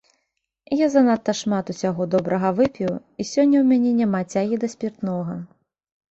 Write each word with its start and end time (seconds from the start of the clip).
Я 0.77 0.85
занадта 0.93 1.33
шмат 1.41 1.65
усяго 1.73 2.07
добрага 2.15 2.49
выпіў, 2.59 2.89
і 3.21 3.25
сёння 3.33 3.57
ў 3.59 3.61
мяне 3.73 3.91
няма 3.99 4.21
цягі 4.33 4.55
да 4.63 4.71
спіртнога. 4.75 5.37